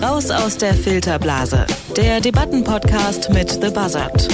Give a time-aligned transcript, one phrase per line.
[0.00, 4.28] Raus aus der Filterblase, der Debattenpodcast mit The Buzzard.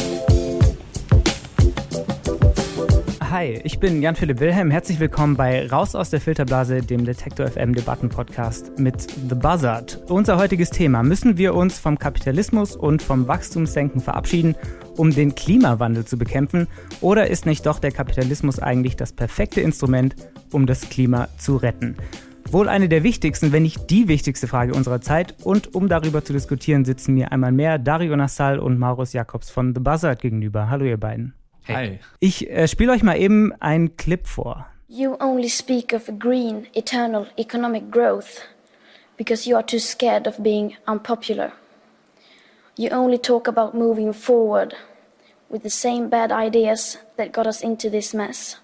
[3.30, 4.70] Hi, ich bin Jan-Philipp Wilhelm.
[4.70, 10.02] Herzlich willkommen bei Raus aus der Filterblase, dem Detektor FM Debatten-Podcast mit The Buzzard.
[10.10, 14.56] Unser heutiges Thema: Müssen wir uns vom Kapitalismus und vom Wachstumssenken verabschieden,
[14.96, 16.68] um den Klimawandel zu bekämpfen?
[17.00, 20.14] Oder ist nicht doch der Kapitalismus eigentlich das perfekte Instrument,
[20.52, 21.96] um das Klima zu retten?
[22.50, 25.34] Wohl eine der wichtigsten, wenn nicht die wichtigste Frage unserer Zeit.
[25.42, 29.74] Und um darüber zu diskutieren, sitzen mir einmal mehr Dario Nassal und Maurus Jakobs von
[29.74, 30.68] The Buzzard gegenüber.
[30.68, 31.34] Hallo, ihr beiden.
[31.64, 32.00] Hey.
[32.18, 34.66] Ich äh, spiele euch mal eben einen Clip vor.
[34.88, 38.42] You only speak of green, eternal economic growth
[39.16, 41.52] because you are too scared of being unpopular.
[42.76, 44.74] You only talk about moving forward
[45.50, 48.56] with the same bad ideas that got us into this mess,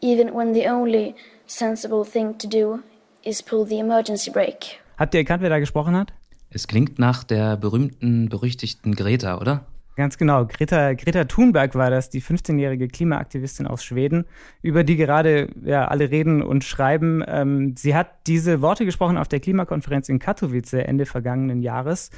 [0.00, 1.16] even when the only
[1.46, 2.82] sensible thing to do
[3.24, 4.78] is pull the emergency brake.
[4.96, 6.12] Habt ihr erkannt, wer da gesprochen hat?
[6.50, 9.66] Es klingt nach der berühmten, berüchtigten Greta, oder?
[9.96, 10.46] Ganz genau.
[10.46, 14.26] Greta, Greta Thunberg war das, die 15-jährige Klimaaktivistin aus Schweden,
[14.62, 17.24] über die gerade ja, alle reden und schreiben.
[17.26, 22.10] Ähm, sie hat diese Worte gesprochen auf der Klimakonferenz in Katowice Ende vergangenen Jahres.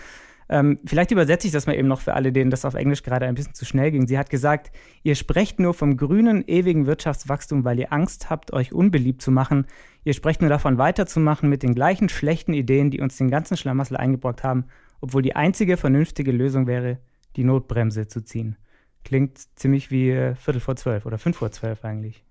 [0.51, 3.27] Ähm, vielleicht übersetze ich das mal eben noch für alle, denen das auf Englisch gerade
[3.27, 4.07] ein bisschen zu schnell ging.
[4.07, 4.71] Sie hat gesagt,
[5.03, 9.67] ihr sprecht nur vom grünen, ewigen Wirtschaftswachstum, weil ihr Angst habt, euch unbeliebt zu machen.
[10.05, 13.97] Ihr sprecht nur davon, weiterzumachen mit den gleichen schlechten Ideen, die uns den ganzen Schlamassel
[13.99, 14.65] eingebrockt haben,
[15.01, 16.99] obwohl die einzige vernünftige Lösung wäre,
[17.37, 18.57] die Notbremse zu ziehen.
[19.05, 22.25] Klingt ziemlich wie äh, Viertel vor zwölf oder fünf vor zwölf eigentlich.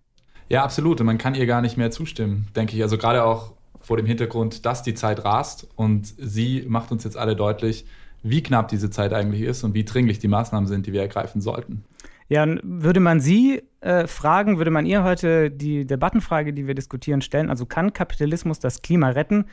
[0.49, 0.99] Ja, absolut.
[0.99, 2.81] Und man kann ihr gar nicht mehr zustimmen, denke ich.
[2.81, 7.17] Also gerade auch vor dem Hintergrund, dass die Zeit rast und sie macht uns jetzt
[7.17, 7.85] alle deutlich,
[8.29, 11.41] wie knapp diese Zeit eigentlich ist und wie dringlich die Maßnahmen sind, die wir ergreifen
[11.41, 11.83] sollten.
[12.29, 17.21] Ja, würde man Sie äh, fragen, würde man ihr heute die Debattenfrage, die wir diskutieren,
[17.21, 19.45] stellen, also kann Kapitalismus das Klima retten,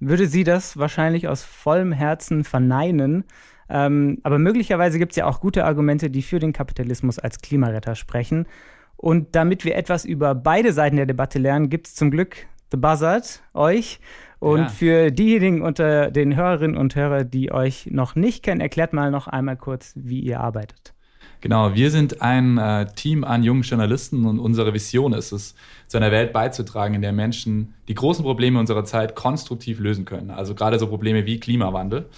[0.00, 3.24] würde sie das wahrscheinlich aus vollem Herzen verneinen.
[3.70, 7.94] Ähm, aber möglicherweise gibt es ja auch gute Argumente, die für den Kapitalismus als Klimaretter
[7.94, 8.46] sprechen.
[8.96, 12.76] Und damit wir etwas über beide Seiten der Debatte lernen, gibt es zum Glück The
[12.76, 14.00] Buzzard, euch.
[14.40, 14.68] Und ja.
[14.68, 19.26] für diejenigen unter den Hörerinnen und Hörern, die euch noch nicht kennen, erklärt mal noch
[19.26, 20.94] einmal kurz, wie ihr arbeitet.
[21.40, 25.54] Genau, wir sind ein äh, Team an jungen Journalisten und unsere Vision ist es,
[25.86, 30.30] zu einer Welt beizutragen, in der Menschen die großen Probleme unserer Zeit konstruktiv lösen können.
[30.30, 32.08] Also gerade so Probleme wie Klimawandel.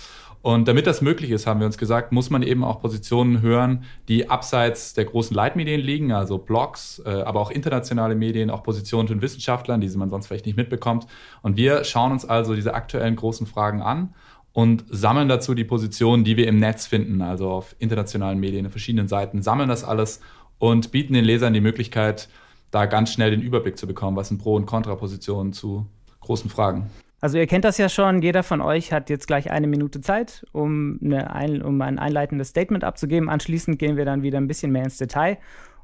[0.42, 3.84] Und damit das möglich ist, haben wir uns gesagt, muss man eben auch Positionen hören,
[4.08, 9.06] die abseits der großen Leitmedien liegen, also Blogs, äh, aber auch internationale Medien, auch Positionen
[9.06, 11.06] von Wissenschaftlern, die man sonst vielleicht nicht mitbekommt.
[11.42, 14.14] Und wir schauen uns also diese aktuellen großen Fragen an
[14.52, 18.72] und sammeln dazu die Positionen, die wir im Netz finden, also auf internationalen Medien, auf
[18.72, 20.20] verschiedenen Seiten, sammeln das alles
[20.58, 22.28] und bieten den Lesern die Möglichkeit,
[22.70, 25.86] da ganz schnell den Überblick zu bekommen, was sind Pro- und Kontrapositionen zu
[26.20, 26.88] großen Fragen.
[27.20, 30.46] Also ihr kennt das ja schon, jeder von euch hat jetzt gleich eine Minute Zeit,
[30.52, 33.28] um, eine ein, um ein einleitendes Statement abzugeben.
[33.28, 35.38] Anschließend gehen wir dann wieder ein bisschen mehr ins Detail.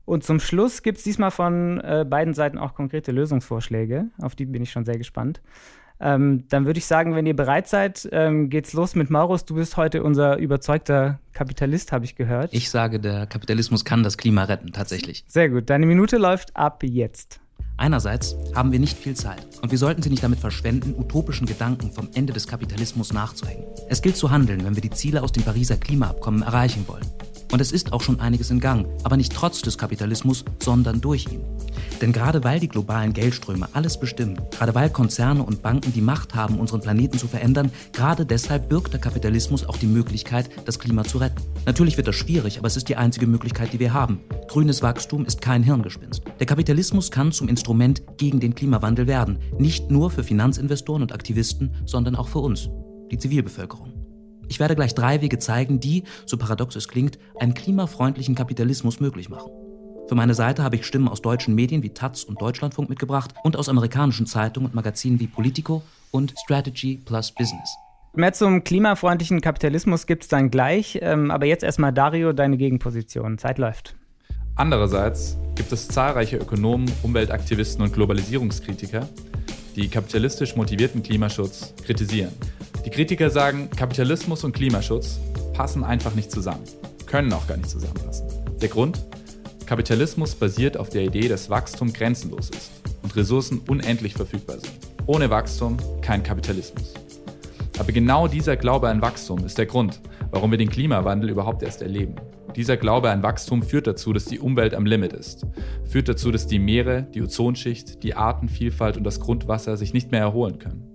[0.06, 4.06] Und zum Schluss gibt es diesmal von äh, beiden Seiten auch konkrete Lösungsvorschläge.
[4.22, 5.42] Auf die bin ich schon sehr gespannt.
[5.98, 9.44] Ähm, dann würde ich sagen, wenn ihr bereit seid, ähm, geht's los mit Maurus.
[9.44, 12.52] Du bist heute unser überzeugter Kapitalist, habe ich gehört.
[12.52, 15.24] Ich sage, der Kapitalismus kann das Klima retten, tatsächlich.
[15.26, 15.70] Sehr gut.
[15.70, 17.40] Deine Minute läuft ab jetzt.
[17.78, 21.92] Einerseits haben wir nicht viel Zeit und wir sollten sie nicht damit verschwenden, utopischen Gedanken
[21.92, 23.64] vom Ende des Kapitalismus nachzuhängen.
[23.88, 27.06] Es gilt zu handeln, wenn wir die Ziele aus dem Pariser Klimaabkommen erreichen wollen.
[27.56, 31.24] Und es ist auch schon einiges in Gang, aber nicht trotz des Kapitalismus, sondern durch
[31.32, 31.40] ihn.
[32.02, 36.34] Denn gerade weil die globalen Geldströme alles bestimmen, gerade weil Konzerne und Banken die Macht
[36.34, 41.04] haben, unseren Planeten zu verändern, gerade deshalb birgt der Kapitalismus auch die Möglichkeit, das Klima
[41.04, 41.40] zu retten.
[41.64, 44.20] Natürlich wird das schwierig, aber es ist die einzige Möglichkeit, die wir haben.
[44.48, 46.24] Grünes Wachstum ist kein Hirngespinst.
[46.38, 51.70] Der Kapitalismus kann zum Instrument gegen den Klimawandel werden, nicht nur für Finanzinvestoren und Aktivisten,
[51.86, 52.68] sondern auch für uns,
[53.10, 53.95] die Zivilbevölkerung.
[54.48, 59.28] Ich werde gleich drei Wege zeigen, die, so paradox es klingt, einen klimafreundlichen Kapitalismus möglich
[59.28, 59.50] machen.
[60.08, 63.56] Für meine Seite habe ich Stimmen aus deutschen Medien wie Taz und Deutschlandfunk mitgebracht und
[63.56, 65.82] aus amerikanischen Zeitungen und Magazinen wie Politico
[66.12, 67.76] und Strategy Plus Business.
[68.14, 73.36] Mehr zum klimafreundlichen Kapitalismus gibt es dann gleich, ähm, aber jetzt erstmal Dario, deine Gegenposition.
[73.36, 73.96] Zeit läuft.
[74.54, 79.06] Andererseits gibt es zahlreiche Ökonomen, Umweltaktivisten und Globalisierungskritiker,
[79.74, 82.32] die kapitalistisch motivierten Klimaschutz kritisieren.
[82.86, 85.18] Die Kritiker sagen, Kapitalismus und Klimaschutz
[85.54, 86.62] passen einfach nicht zusammen,
[87.06, 88.28] können auch gar nicht zusammenpassen.
[88.62, 89.04] Der Grund?
[89.66, 92.70] Kapitalismus basiert auf der Idee, dass Wachstum grenzenlos ist
[93.02, 94.72] und Ressourcen unendlich verfügbar sind.
[95.06, 96.94] Ohne Wachstum kein Kapitalismus.
[97.76, 100.00] Aber genau dieser Glaube an Wachstum ist der Grund,
[100.30, 102.14] warum wir den Klimawandel überhaupt erst erleben.
[102.54, 105.44] Dieser Glaube an Wachstum führt dazu, dass die Umwelt am Limit ist.
[105.86, 110.20] Führt dazu, dass die Meere, die Ozonschicht, die Artenvielfalt und das Grundwasser sich nicht mehr
[110.20, 110.85] erholen können.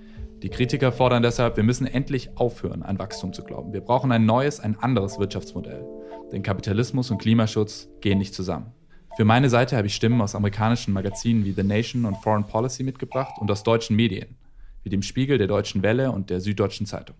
[0.41, 3.73] Die Kritiker fordern deshalb, wir müssen endlich aufhören, an Wachstum zu glauben.
[3.73, 5.85] Wir brauchen ein neues, ein anderes Wirtschaftsmodell.
[6.31, 8.71] Denn Kapitalismus und Klimaschutz gehen nicht zusammen.
[9.17, 12.81] Für meine Seite habe ich Stimmen aus amerikanischen Magazinen wie The Nation und Foreign Policy
[12.81, 14.35] mitgebracht und aus deutschen Medien,
[14.81, 17.17] wie dem Spiegel, der Deutschen Welle und der Süddeutschen Zeitung.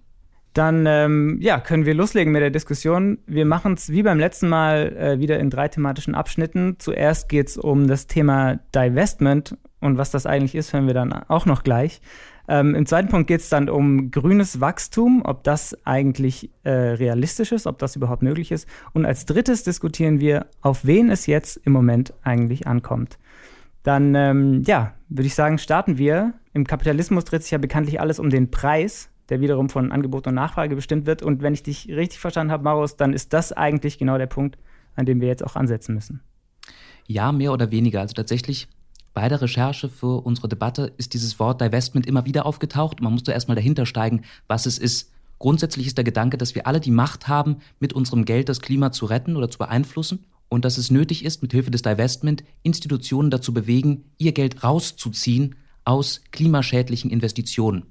[0.53, 3.19] Dann ähm, ja, können wir loslegen mit der Diskussion.
[3.27, 6.77] Wir machen es wie beim letzten Mal äh, wieder in drei thematischen Abschnitten.
[6.79, 11.11] Zuerst geht es um das Thema Divestment und was das eigentlich ist, hören wir dann
[11.11, 12.01] auch noch gleich.
[12.47, 17.51] Ähm, Im zweiten Punkt geht es dann um grünes Wachstum, ob das eigentlich äh, realistisch
[17.51, 18.67] ist, ob das überhaupt möglich ist.
[18.93, 23.17] Und als drittes diskutieren wir, auf wen es jetzt im Moment eigentlich ankommt.
[23.83, 26.33] Dann, ähm, ja, würde ich sagen, starten wir.
[26.53, 30.35] Im Kapitalismus dreht sich ja bekanntlich alles um den Preis, der wiederum von Angebot und
[30.35, 31.23] Nachfrage bestimmt wird.
[31.23, 34.57] Und wenn ich dich richtig verstanden habe, Maros, dann ist das eigentlich genau der Punkt,
[34.95, 36.21] an dem wir jetzt auch ansetzen müssen.
[37.07, 38.01] Ja, mehr oder weniger.
[38.01, 38.67] Also tatsächlich
[39.13, 43.01] bei der Recherche für unsere Debatte ist dieses Wort Divestment immer wieder aufgetaucht.
[43.01, 45.11] Man musste erstmal dahinter steigen, was es ist.
[45.37, 48.91] Grundsätzlich ist der Gedanke, dass wir alle die Macht haben, mit unserem Geld das Klima
[48.91, 53.31] zu retten oder zu beeinflussen und dass es nötig ist, mit Hilfe des Divestment Institutionen
[53.31, 57.83] dazu bewegen, ihr Geld rauszuziehen aus klimaschädlichen Investitionen.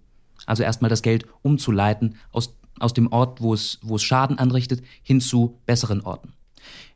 [0.46, 4.82] Also erstmal das Geld umzuleiten aus, aus dem Ort, wo es, wo es Schaden anrichtet,
[5.02, 6.34] hin zu besseren Orten.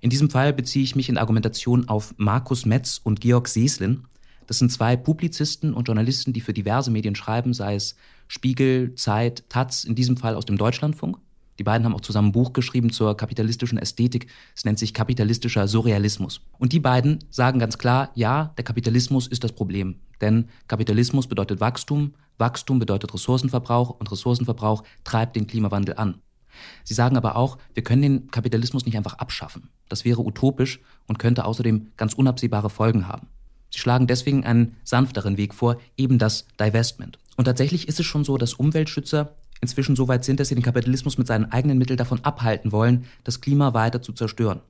[0.00, 4.04] In diesem Fall beziehe ich mich in Argumentation auf Markus Metz und Georg Seslin.
[4.46, 7.96] Das sind zwei Publizisten und Journalisten, die für diverse Medien schreiben, sei es
[8.28, 11.18] Spiegel, Zeit, Taz, in diesem Fall aus dem Deutschlandfunk.
[11.58, 14.26] Die beiden haben auch zusammen ein Buch geschrieben zur kapitalistischen Ästhetik.
[14.56, 16.40] Es nennt sich kapitalistischer Surrealismus.
[16.58, 20.00] Und die beiden sagen ganz klar, ja, der Kapitalismus ist das Problem.
[20.20, 26.20] Denn Kapitalismus bedeutet Wachstum, Wachstum bedeutet Ressourcenverbrauch und Ressourcenverbrauch treibt den Klimawandel an.
[26.82, 29.68] Sie sagen aber auch, wir können den Kapitalismus nicht einfach abschaffen.
[29.88, 33.28] Das wäre utopisch und könnte außerdem ganz unabsehbare Folgen haben.
[33.74, 37.18] Sie schlagen deswegen einen sanfteren Weg vor, eben das Divestment.
[37.36, 40.62] Und tatsächlich ist es schon so, dass Umweltschützer inzwischen so weit sind, dass sie den
[40.62, 44.60] Kapitalismus mit seinen eigenen Mitteln davon abhalten wollen, das Klima weiter zu zerstören.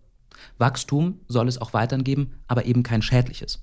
[0.57, 3.61] Wachstum soll es auch weiterhin geben, aber eben kein schädliches.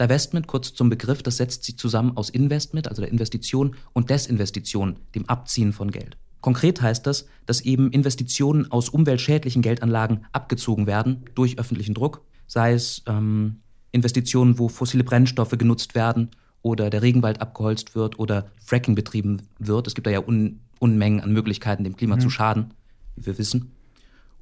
[0.00, 5.00] Divestment, kurz zum Begriff, das setzt sich zusammen aus Investment, also der Investition, und Desinvestition,
[5.14, 6.16] dem Abziehen von Geld.
[6.40, 12.72] Konkret heißt das, dass eben Investitionen aus umweltschädlichen Geldanlagen abgezogen werden durch öffentlichen Druck, sei
[12.72, 13.60] es ähm,
[13.96, 16.30] Investitionen, wo fossile Brennstoffe genutzt werden
[16.62, 19.86] oder der Regenwald abgeholzt wird oder Fracking betrieben wird.
[19.86, 22.20] Es gibt da ja Un Unmengen an Möglichkeiten, dem Klima mhm.
[22.20, 22.74] zu schaden,
[23.16, 23.72] wie wir wissen.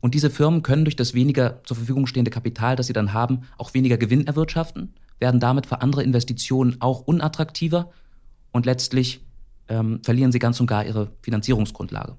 [0.01, 3.43] Und diese Firmen können durch das weniger zur Verfügung stehende Kapital, das sie dann haben,
[3.57, 7.91] auch weniger Gewinn erwirtschaften, werden damit für andere Investitionen auch unattraktiver
[8.53, 9.25] und letztlich
[9.69, 12.17] ähm, verlieren sie ganz und gar ihre Finanzierungsgrundlage.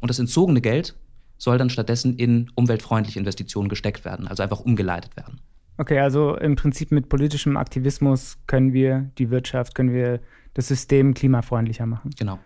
[0.00, 0.96] Und das entzogene Geld
[1.36, 5.40] soll dann stattdessen in umweltfreundliche Investitionen gesteckt werden, also einfach umgeleitet werden.
[5.78, 10.20] Okay, also im Prinzip mit politischem Aktivismus können wir die Wirtschaft, können wir
[10.54, 12.10] das System klimafreundlicher machen.
[12.18, 12.40] Genau.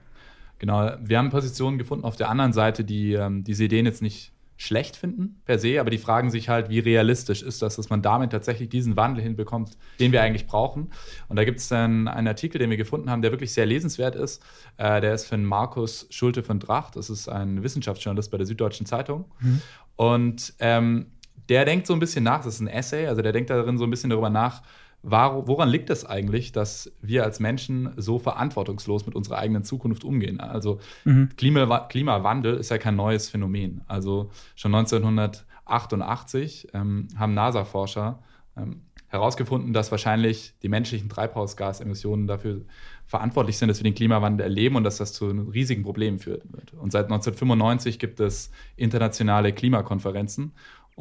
[0.58, 0.92] Genau.
[1.00, 4.94] Wir haben Positionen gefunden auf der anderen Seite, die ähm, diese Ideen jetzt nicht schlecht
[4.96, 8.30] finden per se, aber die fragen sich halt, wie realistisch ist das, dass man damit
[8.30, 10.92] tatsächlich diesen Wandel hinbekommt, den wir eigentlich brauchen.
[11.28, 14.14] Und da gibt es dann einen Artikel, den wir gefunden haben, der wirklich sehr lesenswert
[14.14, 14.40] ist.
[14.76, 16.94] Äh, der ist von Markus Schulte von Dracht.
[16.94, 19.24] Das ist ein Wissenschaftsjournalist bei der Süddeutschen Zeitung.
[19.40, 19.62] Mhm.
[19.96, 21.06] Und ähm,
[21.48, 23.84] der denkt so ein bisschen nach, das ist ein Essay, also der denkt darin so
[23.84, 24.62] ein bisschen darüber nach,
[25.02, 30.40] woran liegt es eigentlich, dass wir als Menschen so verantwortungslos mit unserer eigenen Zukunft umgehen?
[30.40, 31.30] Also mhm.
[31.36, 33.82] Klima, Klimawandel ist ja kein neues Phänomen.
[33.88, 38.20] Also schon 1988 ähm, haben NASA-Forscher
[38.56, 42.62] ähm, herausgefunden, dass wahrscheinlich die menschlichen Treibhausgasemissionen dafür
[43.04, 46.44] verantwortlich sind, dass wir den Klimawandel erleben und dass das zu riesigen Problem führt.
[46.78, 50.52] Und seit 1995 gibt es internationale Klimakonferenzen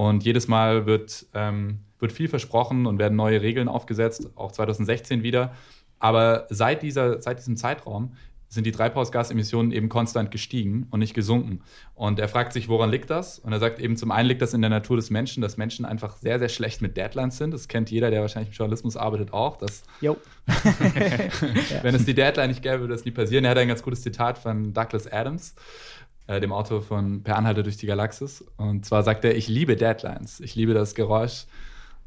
[0.01, 5.21] und jedes Mal wird, ähm, wird viel versprochen und werden neue Regeln aufgesetzt, auch 2016
[5.21, 5.53] wieder.
[5.99, 8.13] Aber seit, dieser, seit diesem Zeitraum
[8.47, 11.61] sind die Treibhausgasemissionen eben konstant gestiegen und nicht gesunken.
[11.93, 13.37] Und er fragt sich, woran liegt das?
[13.37, 15.85] Und er sagt eben, zum einen liegt das in der Natur des Menschen, dass Menschen
[15.85, 17.51] einfach sehr, sehr schlecht mit Deadlines sind.
[17.51, 19.57] Das kennt jeder, der wahrscheinlich im Journalismus arbeitet, auch.
[19.57, 23.45] Dass Wenn es die Deadline nicht gäbe, würde das nie passieren.
[23.45, 25.53] Er hat ein ganz gutes Zitat von Douglas Adams
[26.31, 28.45] äh, dem Autor von Per Anhalter durch die Galaxis.
[28.57, 30.39] Und zwar sagt er, ich liebe Deadlines.
[30.39, 31.45] Ich liebe das Geräusch,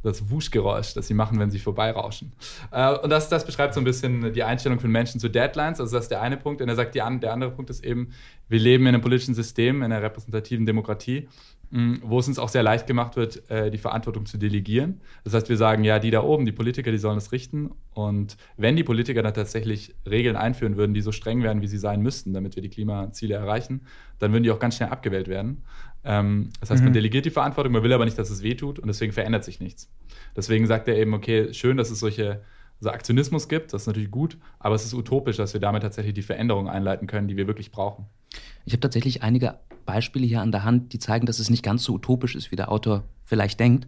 [0.03, 2.33] das Wuschgeräusch, das sie machen, wenn sie vorbeirauschen.
[2.71, 5.79] Äh, und das, das beschreibt so ein bisschen die Einstellung von Menschen zu Deadlines.
[5.81, 6.63] Also das ist der eine Punkt.
[6.63, 8.13] Und er sagt, die, der andere Punkt ist eben,
[8.49, 11.29] wir leben in einem politischen System, in einer repräsentativen Demokratie.
[11.75, 15.01] Mm, wo es uns auch sehr leicht gemacht wird, äh, die Verantwortung zu delegieren.
[15.25, 17.73] Das heißt, wir sagen, ja, die da oben, die Politiker, die sollen es richten.
[17.91, 21.79] Und wenn die Politiker dann tatsächlich Regeln einführen würden, die so streng wären, wie sie
[21.79, 23.81] sein müssten, damit wir die Klimaziele erreichen,
[24.21, 25.65] dann würden die auch ganz schnell abgewählt werden.
[26.05, 26.95] Ähm, das heißt, man mhm.
[26.95, 29.91] delegiert die Verantwortung, man will aber nicht, dass es wehtut und deswegen verändert sich nichts.
[30.37, 32.43] Deswegen sagt er eben, okay, schön, dass es solche
[32.81, 36.15] so Aktionismus gibt, das ist natürlich gut, aber es ist utopisch, dass wir damit tatsächlich
[36.15, 38.07] die Veränderungen einleiten können, die wir wirklich brauchen.
[38.65, 41.85] Ich habe tatsächlich einige Beispiele hier an der Hand, die zeigen, dass es nicht ganz
[41.85, 43.87] so utopisch ist, wie der Autor vielleicht denkt.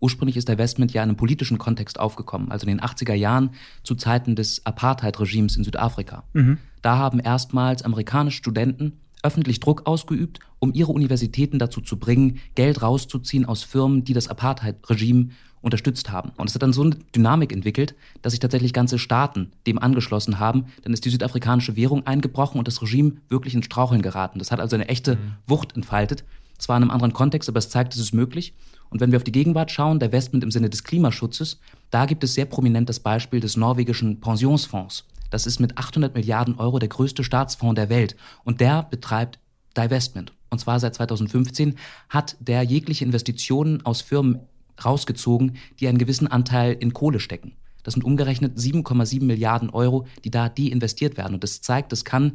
[0.00, 3.50] Ursprünglich ist der Divestment ja in einem politischen Kontext aufgekommen, also in den 80er Jahren
[3.82, 6.24] zu Zeiten des Apartheid-Regimes in Südafrika.
[6.34, 6.58] Mhm.
[6.82, 12.82] Da haben erstmals amerikanische Studenten öffentlich Druck ausgeübt, um ihre Universitäten dazu zu bringen, Geld
[12.82, 16.32] rauszuziehen aus Firmen, die das Apartheid-Regime unterstützt haben.
[16.36, 20.38] Und es hat dann so eine Dynamik entwickelt, dass sich tatsächlich ganze Staaten dem angeschlossen
[20.38, 20.66] haben.
[20.82, 24.38] Dann ist die südafrikanische Währung eingebrochen und das Regime wirklich ins Straucheln geraten.
[24.38, 25.32] Das hat also eine echte mhm.
[25.46, 26.24] Wucht entfaltet.
[26.58, 28.54] Zwar in einem anderen Kontext, aber es zeigt, es ist möglich.
[28.88, 31.58] Und wenn wir auf die Gegenwart schauen, der Westment im Sinne des Klimaschutzes,
[31.90, 35.04] da gibt es sehr prominent das Beispiel des norwegischen Pensionsfonds.
[35.30, 38.16] Das ist mit 800 Milliarden Euro der größte Staatsfonds der Welt.
[38.44, 39.38] Und der betreibt
[39.76, 40.32] Divestment.
[40.50, 41.76] Und zwar seit 2015
[42.08, 44.40] hat der jegliche Investitionen aus Firmen
[44.84, 47.56] rausgezogen, die einen gewissen Anteil in Kohle stecken.
[47.82, 51.34] Das sind umgerechnet 7,7 Milliarden Euro, die da deinvestiert werden.
[51.34, 52.32] Und das zeigt, das kann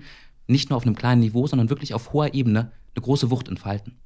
[0.48, 3.98] nicht nur auf einem kleinen Niveau, sondern wirklich auf hoher Ebene eine große Wucht entfalten.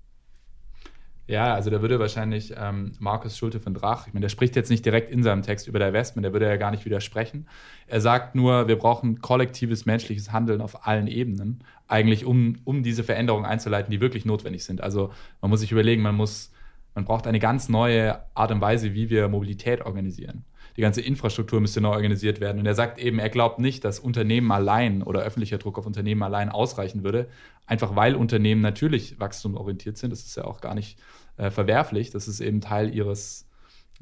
[1.27, 4.69] Ja, also da würde wahrscheinlich ähm, Markus Schulte von Drach, ich meine, der spricht jetzt
[4.69, 7.47] nicht direkt in seinem Text über Divestment, der würde ja gar nicht widersprechen.
[7.87, 13.03] Er sagt nur, wir brauchen kollektives menschliches Handeln auf allen Ebenen, eigentlich um, um diese
[13.03, 14.81] Veränderungen einzuleiten, die wirklich notwendig sind.
[14.81, 15.11] Also
[15.41, 16.51] man muss sich überlegen, man muss,
[16.95, 20.45] man braucht eine ganz neue Art und Weise, wie wir Mobilität organisieren.
[20.77, 22.59] Die ganze Infrastruktur müsste neu organisiert werden.
[22.59, 26.23] Und er sagt eben, er glaubt nicht, dass Unternehmen allein oder öffentlicher Druck auf Unternehmen
[26.23, 27.27] allein ausreichen würde,
[27.65, 30.11] einfach weil Unternehmen natürlich wachstumorientiert sind.
[30.11, 30.97] Das ist ja auch gar nicht
[31.37, 32.11] äh, verwerflich.
[32.11, 33.47] Das ist eben Teil ihres,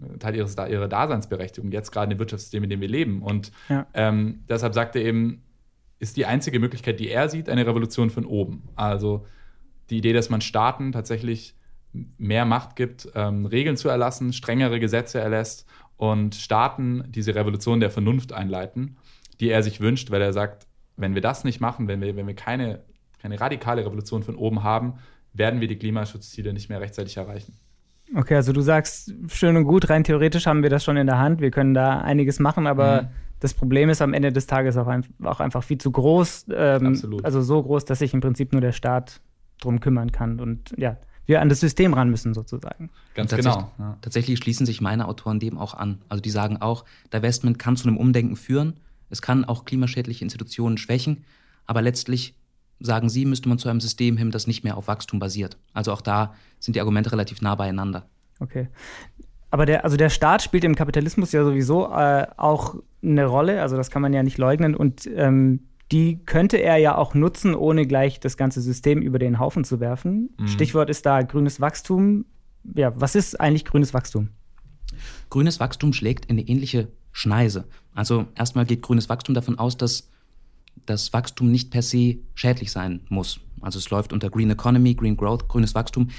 [0.02, 3.22] äh, Teil ihres, ihrer Daseinsberechtigung, jetzt gerade im Wirtschaftssystem, in dem wir leben.
[3.22, 3.88] Und ja.
[3.94, 5.44] ähm, deshalb sagt er eben,
[6.00, 8.70] ist die einzige Möglichkeit, die er sieht, eine Revolution von oben.
[8.76, 9.26] Also
[9.90, 11.56] die Idee, dass man Staaten tatsächlich
[12.18, 15.66] mehr Macht gibt, ähm, Regeln zu erlassen, strengere Gesetze erlässt
[15.98, 18.98] und Staaten diese Revolution der Vernunft einleiten,
[19.40, 22.28] die er sich wünscht, weil er sagt, wenn wir das nicht machen, wenn wir, wenn
[22.28, 22.82] wir keine
[23.24, 24.96] keine radikale Revolution von oben haben,
[25.32, 27.54] werden wir die Klimaschutzziele nicht mehr rechtzeitig erreichen.
[28.16, 31.18] Okay, also du sagst, schön und gut, rein theoretisch haben wir das schon in der
[31.18, 33.08] Hand, wir können da einiges machen, aber mhm.
[33.40, 36.48] das Problem ist am Ende des Tages auch, ein, auch einfach viel zu groß.
[36.54, 37.24] Ähm, Absolut.
[37.24, 39.22] Also so groß, dass sich im Prinzip nur der Staat
[39.62, 42.89] drum kümmern kann und ja, wir an das System ran müssen sozusagen.
[43.13, 43.72] Ganz tatsächlich, genau.
[43.80, 43.98] Ja.
[44.01, 46.00] Tatsächlich schließen sich meine Autoren dem auch an.
[46.10, 50.77] Also die sagen auch, Divestment kann zu einem Umdenken führen, es kann auch klimaschädliche Institutionen
[50.77, 51.24] schwächen,
[51.65, 52.36] aber letztlich
[52.80, 55.58] sagen Sie, müsste man zu einem System hin, das nicht mehr auf Wachstum basiert.
[55.74, 58.06] Also auch da sind die Argumente relativ nah beieinander.
[58.39, 58.68] Okay.
[59.51, 63.77] Aber der, also der Staat spielt im Kapitalismus ja sowieso äh, auch eine Rolle, also
[63.77, 64.75] das kann man ja nicht leugnen.
[64.75, 65.62] Und ähm,
[65.92, 69.80] die könnte er ja auch nutzen, ohne gleich das ganze System über den Haufen zu
[69.80, 70.30] werfen.
[70.40, 70.48] Mhm.
[70.48, 72.25] Stichwort ist da grünes Wachstum.
[72.75, 74.30] Ja, was ist eigentlich grünes Wachstum?
[75.30, 77.66] Grünes Wachstum schlägt in eine ähnliche Schneise.
[77.94, 80.10] Also erstmal geht grünes Wachstum davon aus, dass
[80.86, 83.40] das Wachstum nicht per se schädlich sein muss.
[83.62, 86.10] Also es läuft unter Green Economy, Green Growth, grünes Wachstum.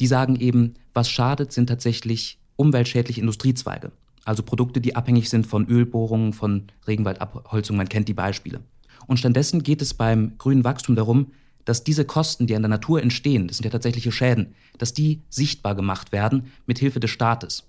[0.00, 3.92] Die sagen eben, was schadet, sind tatsächlich umweltschädliche Industriezweige.
[4.24, 8.60] Also Produkte, die abhängig sind von Ölbohrungen, von Regenwaldabholzung, man kennt die Beispiele.
[9.06, 11.32] Und stattdessen geht es beim grünen Wachstum darum,
[11.64, 15.22] dass diese Kosten, die an der Natur entstehen, das sind ja tatsächliche Schäden, dass die
[15.28, 17.64] sichtbar gemacht werden mit Hilfe des Staates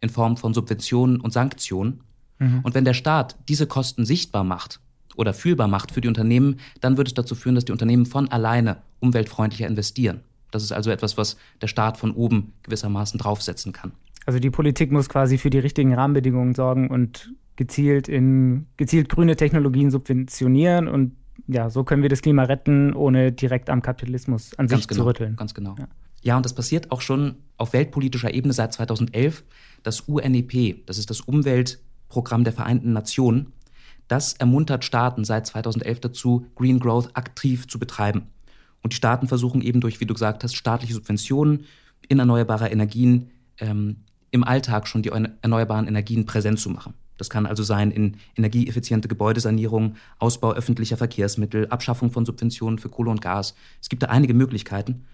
[0.00, 2.00] in Form von Subventionen und Sanktionen.
[2.38, 2.60] Mhm.
[2.62, 4.80] Und wenn der Staat diese Kosten sichtbar macht,
[5.16, 8.28] oder fühlbar macht für die Unternehmen, dann wird es dazu führen, dass die Unternehmen von
[8.30, 10.20] alleine umweltfreundlicher investieren.
[10.50, 13.92] Das ist also etwas, was der Staat von oben gewissermaßen draufsetzen kann.
[14.26, 19.36] Also die Politik muss quasi für die richtigen Rahmenbedingungen sorgen und gezielt in gezielt grüne
[19.36, 21.14] Technologien subventionieren und
[21.46, 25.02] ja, so können wir das Klima retten, ohne direkt am Kapitalismus an ganz sich genau,
[25.02, 25.36] zu rütteln.
[25.36, 25.76] Ganz genau.
[25.78, 25.86] Ja.
[26.22, 29.44] ja, und das passiert auch schon auf weltpolitischer Ebene seit 2011.
[29.82, 33.52] Das UNEP, das ist das Umweltprogramm der Vereinten Nationen,
[34.08, 38.22] das ermuntert Staaten seit 2011 dazu, Green Growth aktiv zu betreiben.
[38.82, 41.66] Und die Staaten versuchen eben durch, wie du gesagt hast, staatliche Subventionen
[42.08, 43.96] in erneuerbare Energien ähm,
[44.30, 46.94] im Alltag schon die erneuerbaren Energien präsent zu machen.
[47.20, 53.10] Das kann also sein in energieeffiziente Gebäudesanierung, Ausbau öffentlicher Verkehrsmittel, Abschaffung von Subventionen für Kohle
[53.10, 53.54] und Gas.
[53.82, 55.04] Es gibt da einige Möglichkeiten.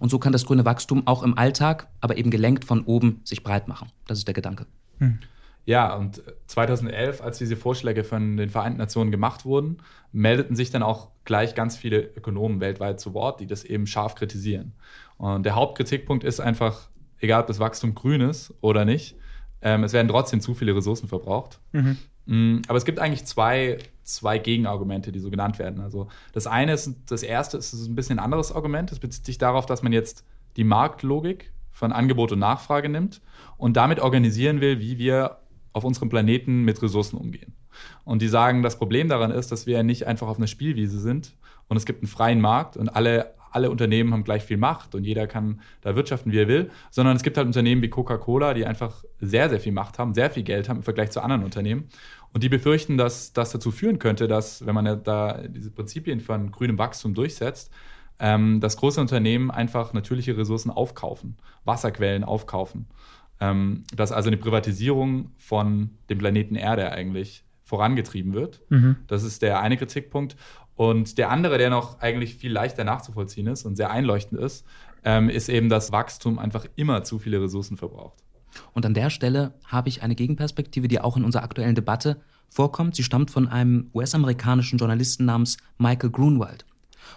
[0.00, 3.44] Und so kann das grüne Wachstum auch im Alltag, aber eben gelenkt von oben, sich
[3.44, 3.92] breit machen.
[4.08, 4.66] Das ist der Gedanke.
[4.98, 5.20] Hm.
[5.66, 9.78] Ja, und 2011, als diese Vorschläge von den Vereinten Nationen gemacht wurden,
[10.10, 14.16] meldeten sich dann auch gleich ganz viele Ökonomen weltweit zu Wort, die das eben scharf
[14.16, 14.72] kritisieren.
[15.16, 16.88] Und der Hauptkritikpunkt ist einfach,
[17.20, 19.16] egal ob das Wachstum grün ist oder nicht,
[19.66, 21.58] ähm, es werden trotzdem zu viele Ressourcen verbraucht.
[21.72, 21.96] Mhm.
[22.26, 25.80] Mm, aber es gibt eigentlich zwei, zwei Gegenargumente, die so genannt werden.
[25.80, 28.92] Also das eine ist, das erste ist ein bisschen ein anderes Argument.
[28.92, 30.24] Das bezieht sich darauf, dass man jetzt
[30.56, 33.20] die Marktlogik von Angebot und Nachfrage nimmt
[33.56, 35.38] und damit organisieren will, wie wir
[35.72, 37.56] auf unserem Planeten mit Ressourcen umgehen.
[38.04, 41.34] Und die sagen, das Problem daran ist, dass wir nicht einfach auf einer Spielwiese sind
[41.66, 45.04] und es gibt einen freien Markt und alle, alle Unternehmen haben gleich viel Macht und
[45.04, 48.66] jeder kann da wirtschaften, wie er will, sondern es gibt halt Unternehmen wie Coca-Cola, die
[48.66, 51.88] einfach sehr, sehr viel Macht haben, sehr viel Geld haben im Vergleich zu anderen Unternehmen.
[52.34, 56.50] Und die befürchten, dass das dazu führen könnte, dass, wenn man da diese Prinzipien von
[56.50, 57.72] grünem Wachstum durchsetzt,
[58.18, 62.86] ähm, dass große Unternehmen einfach natürliche Ressourcen aufkaufen, Wasserquellen aufkaufen.
[63.40, 68.60] Ähm, dass also eine Privatisierung von dem Planeten Erde eigentlich vorangetrieben wird.
[68.68, 68.96] Mhm.
[69.08, 70.36] Das ist der eine Kritikpunkt.
[70.76, 74.66] Und der andere, der noch eigentlich viel leichter nachzuvollziehen ist und sehr einleuchtend ist,
[75.04, 78.22] ähm, ist eben, dass Wachstum einfach immer zu viele Ressourcen verbraucht.
[78.72, 82.96] Und an der Stelle habe ich eine Gegenperspektive, die auch in unserer aktuellen Debatte vorkommt.
[82.96, 86.64] Sie stammt von einem US-amerikanischen Journalisten namens Michael Grunwald.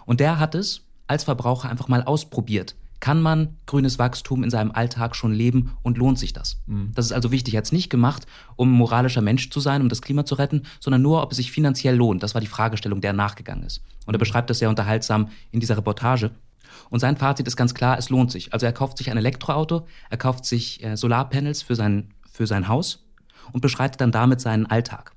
[0.05, 2.75] Und der hat es als Verbraucher einfach mal ausprobiert.
[2.99, 6.61] Kann man grünes Wachstum in seinem Alltag schon leben und lohnt sich das?
[6.65, 6.91] Mhm.
[6.95, 7.53] Das ist also wichtig.
[7.53, 8.25] Er hat es nicht gemacht,
[8.57, 11.51] um moralischer Mensch zu sein, um das Klima zu retten, sondern nur, ob es sich
[11.51, 12.23] finanziell lohnt.
[12.23, 13.81] Das war die Fragestellung, der nachgegangen ist.
[14.05, 16.31] Und er beschreibt das sehr unterhaltsam in dieser Reportage.
[16.89, 18.53] Und sein Fazit ist ganz klar, es lohnt sich.
[18.53, 22.67] Also er kauft sich ein Elektroauto, er kauft sich äh, Solarpanels für sein, für sein
[22.67, 23.05] Haus
[23.53, 25.13] und beschreitet dann damit seinen Alltag.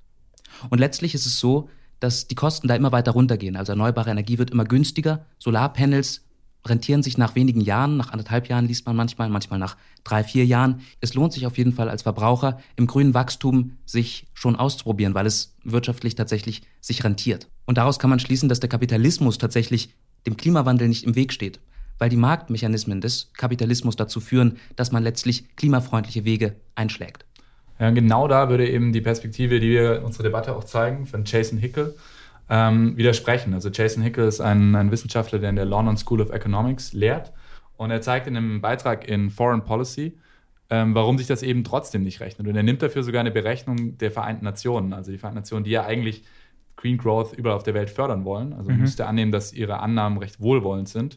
[0.71, 1.69] Und letztlich ist es so,
[2.01, 3.57] dass die Kosten da immer weiter runtergehen.
[3.57, 5.27] Also erneuerbare Energie wird immer günstiger.
[5.39, 6.25] Solarpanels
[6.67, 10.45] rentieren sich nach wenigen Jahren, nach anderthalb Jahren liest man manchmal, manchmal nach drei, vier
[10.47, 10.81] Jahren.
[11.01, 15.27] Es lohnt sich auf jeden Fall als Verbraucher im grünen Wachstum sich schon auszuprobieren, weil
[15.27, 17.49] es wirtschaftlich tatsächlich sich rentiert.
[17.65, 19.95] Und daraus kann man schließen, dass der Kapitalismus tatsächlich
[20.27, 21.61] dem Klimawandel nicht im Weg steht,
[21.99, 27.25] weil die Marktmechanismen des Kapitalismus dazu führen, dass man letztlich klimafreundliche Wege einschlägt.
[27.79, 31.25] Ja, genau da würde eben die Perspektive, die wir in unserer Debatte auch zeigen, von
[31.25, 31.97] Jason Hickel,
[32.53, 33.55] ähm, widersprechen.
[33.55, 37.33] Also Jason Hickel ist ein, ein, Wissenschaftler, der in der London School of Economics lehrt.
[37.79, 40.19] Und er zeigt in einem Beitrag in Foreign Policy,
[40.69, 42.47] ähm, warum sich das eben trotzdem nicht rechnet.
[42.47, 44.93] Und er nimmt dafür sogar eine Berechnung der Vereinten Nationen.
[44.93, 46.25] Also die Vereinten Nationen, die ja eigentlich
[46.77, 48.53] Green Growth überall auf der Welt fördern wollen.
[48.53, 48.81] Also mhm.
[48.81, 51.17] müsste annehmen, dass ihre Annahmen recht wohlwollend sind.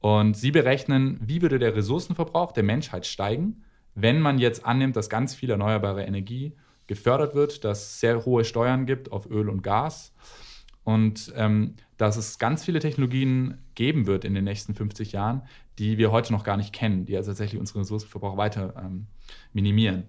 [0.00, 3.64] Und sie berechnen, wie würde der Ressourcenverbrauch der Menschheit steigen,
[3.94, 6.54] wenn man jetzt annimmt, dass ganz viel erneuerbare Energie
[6.86, 10.14] gefördert wird, dass es sehr hohe Steuern gibt auf Öl und Gas
[10.84, 15.42] und ähm, dass es ganz viele Technologien geben wird in den nächsten 50 Jahren,
[15.78, 19.06] die wir heute noch gar nicht kennen, die also tatsächlich unseren Ressourcenverbrauch weiter ähm,
[19.52, 20.04] minimieren.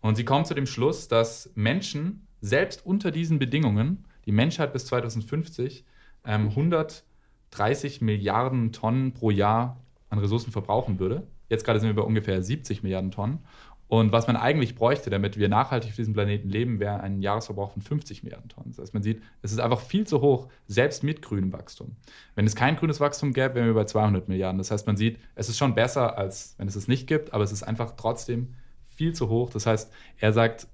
[0.00, 4.86] Und sie kommen zu dem Schluss, dass Menschen selbst unter diesen Bedingungen, die Menschheit bis
[4.86, 5.84] 2050,
[6.24, 11.26] ähm, 130 Milliarden Tonnen pro Jahr an Ressourcen verbrauchen würde.
[11.48, 13.40] Jetzt gerade sind wir bei ungefähr 70 Milliarden Tonnen.
[13.88, 17.72] Und was man eigentlich bräuchte, damit wir nachhaltig auf diesem Planeten leben, wäre ein Jahresverbrauch
[17.72, 18.70] von 50 Milliarden Tonnen.
[18.70, 21.96] Das heißt, man sieht, es ist einfach viel zu hoch, selbst mit grünem Wachstum.
[22.34, 24.58] Wenn es kein grünes Wachstum gäbe, wären wir bei 200 Milliarden.
[24.58, 27.44] Das heißt, man sieht, es ist schon besser, als wenn es es nicht gibt, aber
[27.44, 28.54] es ist einfach trotzdem
[28.88, 29.48] viel zu hoch.
[29.48, 30.68] Das heißt, er sagt,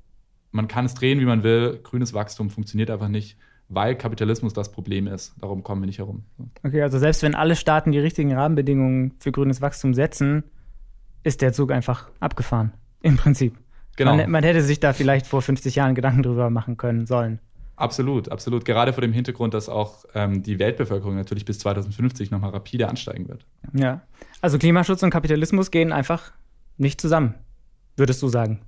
[0.50, 1.78] man kann es drehen, wie man will.
[1.84, 5.34] Grünes Wachstum funktioniert einfach nicht, weil Kapitalismus das Problem ist.
[5.40, 6.24] Darum kommen wir nicht herum.
[6.64, 10.42] Okay, also selbst wenn alle Staaten die richtigen Rahmenbedingungen für grünes Wachstum setzen,
[11.22, 12.72] ist der Zug einfach abgefahren.
[13.04, 13.56] Im Prinzip.
[13.96, 14.16] Genau.
[14.16, 17.38] Man, man, hätte sich da vielleicht vor 50 Jahren Gedanken drüber machen können sollen.
[17.76, 18.64] Absolut, absolut.
[18.64, 23.28] Gerade vor dem Hintergrund, dass auch ähm, die Weltbevölkerung natürlich bis 2050 nochmal rapide ansteigen
[23.28, 23.44] wird.
[23.74, 24.00] Ja.
[24.40, 26.32] Also Klimaschutz und Kapitalismus gehen einfach
[26.78, 27.34] nicht zusammen,
[27.96, 28.60] würdest du sagen?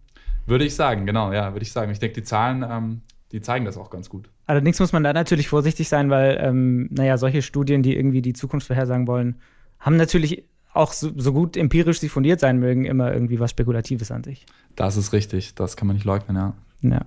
[0.47, 1.91] Würde ich sagen, genau, ja, würde ich sagen.
[1.91, 3.01] Ich denke, die Zahlen, ähm,
[3.33, 4.29] die zeigen das auch ganz gut.
[4.47, 8.35] Allerdings muss man da natürlich vorsichtig sein, weil, ähm, naja, solche Studien, die irgendwie die
[8.35, 9.41] Zukunft vorhersagen wollen,
[9.81, 10.45] haben natürlich
[10.77, 14.47] auch so, so, gut empirisch sie fundiert sein mögen, immer irgendwie was Spekulatives an sich.
[14.75, 16.55] Das ist richtig, das kann man nicht leugnen, ja.
[16.83, 17.07] Ja.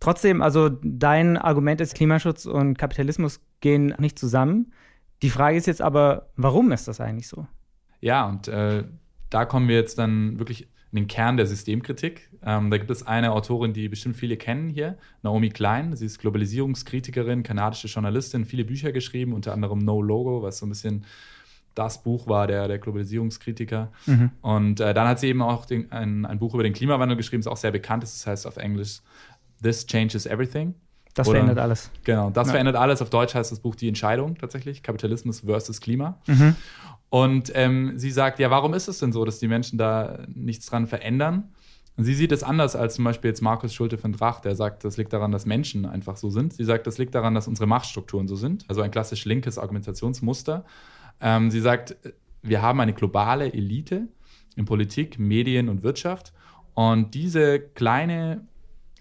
[0.00, 4.72] Trotzdem, also dein Argument ist, Klimaschutz und Kapitalismus gehen nicht zusammen.
[5.22, 7.46] Die Frage ist jetzt aber, warum ist das eigentlich so?
[8.00, 8.84] Ja, und äh,
[9.30, 12.28] da kommen wir jetzt dann wirklich in den Kern der Systemkritik.
[12.44, 15.96] Ähm, da gibt es eine Autorin, die bestimmt viele kennen hier, Naomi Klein.
[15.96, 20.68] Sie ist Globalisierungskritikerin, kanadische Journalistin, viele Bücher geschrieben, unter anderem No Logo, was so ein
[20.68, 21.06] bisschen
[21.74, 23.90] das Buch war, der, der Globalisierungskritiker.
[24.06, 24.30] Mhm.
[24.40, 27.42] Und äh, dann hat sie eben auch den, ein, ein Buch über den Klimawandel geschrieben,
[27.42, 28.14] das auch sehr bekannt ist.
[28.14, 29.00] Das heißt auf Englisch
[29.62, 30.74] This Changes Everything.
[31.14, 31.90] Das Oder, verändert alles.
[32.04, 32.52] Genau, das ja.
[32.52, 33.02] verändert alles.
[33.02, 36.18] Auf Deutsch heißt das Buch Die Entscheidung tatsächlich, Kapitalismus versus Klima.
[36.26, 36.56] Mhm.
[37.10, 40.66] Und ähm, sie sagt, ja, warum ist es denn so, dass die Menschen da nichts
[40.66, 41.52] dran verändern?
[41.96, 44.84] Und sie sieht es anders als zum Beispiel jetzt Markus Schulte von Drach, der sagt,
[44.84, 46.54] das liegt daran, dass Menschen einfach so sind.
[46.54, 48.64] Sie sagt, das liegt daran, dass unsere Machtstrukturen so sind.
[48.68, 50.64] Also ein klassisch linkes Argumentationsmuster.
[51.22, 51.96] Ähm, sie sagt,
[52.42, 54.08] wir haben eine globale Elite
[54.56, 56.32] in Politik, Medien und Wirtschaft.
[56.74, 58.46] Und diese kleine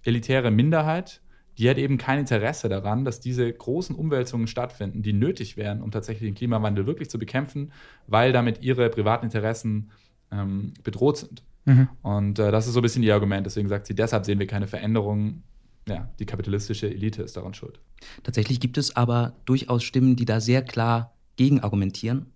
[0.04, 1.22] elitäre Minderheit,
[1.58, 5.92] die hat eben kein Interesse daran, dass diese großen Umwälzungen stattfinden, die nötig wären, um
[5.92, 7.72] tatsächlich den Klimawandel wirklich zu bekämpfen,
[8.08, 9.92] weil damit ihre privaten Interessen
[10.32, 11.44] ähm, bedroht sind.
[11.66, 11.90] Mhm.
[12.02, 13.46] Und äh, das ist so ein bisschen ihr Argument.
[13.46, 15.44] Deswegen sagt sie, deshalb sehen wir keine Veränderungen.
[15.88, 17.80] Ja, die kapitalistische Elite ist daran schuld.
[18.24, 22.28] Tatsächlich gibt es aber durchaus Stimmen, die da sehr klar gegen argumentieren,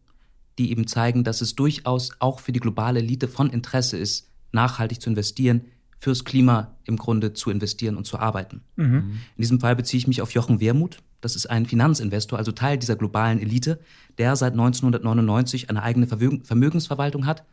[0.57, 5.01] die eben zeigen, dass es durchaus auch für die globale Elite von Interesse ist, nachhaltig
[5.01, 5.61] zu investieren,
[5.99, 8.61] fürs Klima im Grunde zu investieren und zu arbeiten.
[8.75, 9.19] Mhm.
[9.35, 10.99] In diesem Fall beziehe ich mich auf Jochen Wermuth.
[11.21, 13.79] Das ist ein Finanzinvestor, also Teil dieser globalen Elite,
[14.17, 17.43] der seit 1999 eine eigene Vermögensverwaltung hat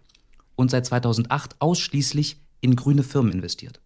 [0.54, 3.80] und seit 2008 ausschließlich in grüne Firmen investiert.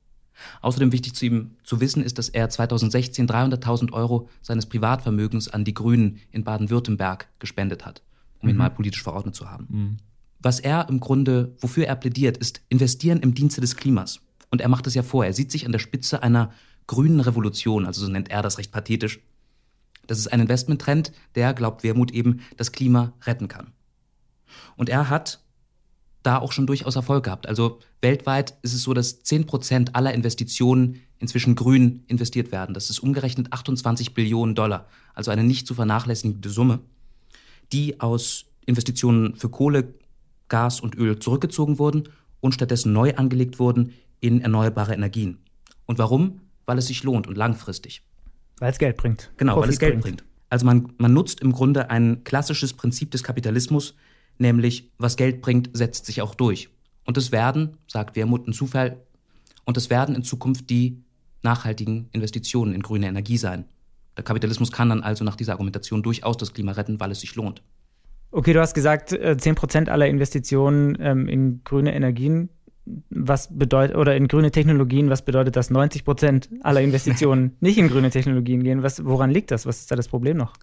[0.60, 5.64] Außerdem wichtig zu ihm zu wissen ist, dass er 2016 300.000 Euro seines Privatvermögens an
[5.64, 8.02] die Grünen in Baden-Württemberg gespendet hat,
[8.40, 8.54] um mhm.
[8.54, 9.66] ihn mal politisch verordnet zu haben.
[9.68, 9.96] Mhm.
[10.40, 14.20] Was er im Grunde, wofür er plädiert, ist investieren im Dienste des Klimas.
[14.50, 15.24] Und er macht es ja vor.
[15.24, 16.52] Er sieht sich an der Spitze einer
[16.86, 19.20] grünen Revolution, also so nennt er das recht pathetisch.
[20.06, 23.72] Das ist ein Investmenttrend, der, glaubt Wermut eben, das Klima retten kann.
[24.76, 25.40] Und er hat
[26.26, 27.46] da auch schon durchaus Erfolg gehabt.
[27.46, 32.74] Also weltweit ist es so, dass 10 Prozent aller Investitionen inzwischen grün investiert werden.
[32.74, 36.80] Das ist umgerechnet 28 Billionen Dollar, also eine nicht zu vernachlässigende Summe,
[37.72, 39.94] die aus Investitionen für Kohle,
[40.48, 42.08] Gas und Öl zurückgezogen wurden
[42.40, 45.38] und stattdessen neu angelegt wurden in erneuerbare Energien.
[45.86, 46.40] Und warum?
[46.66, 48.02] Weil es sich lohnt und langfristig.
[48.58, 49.30] Weil es Geld bringt.
[49.36, 50.04] Genau, Profit weil es Geld bringt.
[50.18, 50.24] bringt.
[50.48, 53.94] Also man, man nutzt im Grunde ein klassisches Prinzip des Kapitalismus,
[54.38, 56.68] nämlich was Geld bringt, setzt sich auch durch.
[57.04, 59.00] Und es werden, sagt Wermut, ein Zufall,
[59.64, 61.02] und es werden in Zukunft die
[61.42, 63.64] nachhaltigen Investitionen in grüne Energie sein.
[64.16, 67.34] Der Kapitalismus kann dann also nach dieser Argumentation durchaus das Klima retten, weil es sich
[67.34, 67.62] lohnt.
[68.30, 72.48] Okay, du hast gesagt, 10% äh, aller Investitionen ähm, in grüne Energien.
[73.10, 75.70] Was bedeutet, oder in grüne Technologien, was bedeutet das?
[75.70, 78.82] 90% aller Investitionen nicht in grüne Technologien gehen.
[78.82, 79.66] Was, woran liegt das?
[79.66, 80.54] Was ist da das Problem noch?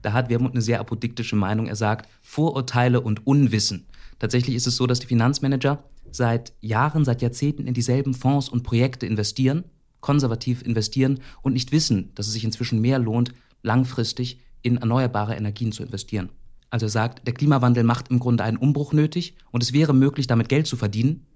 [0.00, 1.66] Da hat Wermut eine sehr apodiktische Meinung.
[1.66, 3.86] Er sagt, Vorurteile und Unwissen.
[4.20, 8.62] Tatsächlich ist es so, dass die Finanzmanager seit Jahren, seit Jahrzehnten in dieselben Fonds und
[8.62, 9.64] Projekte investieren,
[10.00, 15.72] konservativ investieren und nicht wissen, dass es sich inzwischen mehr lohnt, langfristig in erneuerbare Energien
[15.72, 16.28] zu investieren.
[16.70, 20.26] Also er sagt, der Klimawandel macht im Grunde einen Umbruch nötig und es wäre möglich,
[20.26, 21.26] damit Geld zu verdienen,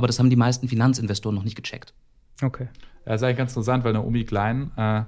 [0.00, 1.92] aber das haben die meisten Finanzinvestoren noch nicht gecheckt.
[2.42, 2.68] Okay.
[3.04, 5.02] Das ist eigentlich ganz interessant, weil Naomi Klein äh,